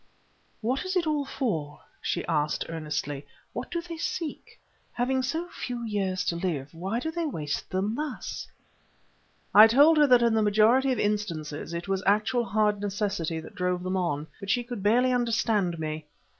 [0.61, 3.23] "What is it all for?" she asked earnestly.
[3.53, 4.59] "What do they seek?
[4.93, 8.47] Having so few years to live, why do they waste them thus?"
[9.53, 13.53] I told her that in the majority of instances it was actual hard necessity that
[13.53, 16.07] drove them on, but she could barely understand me.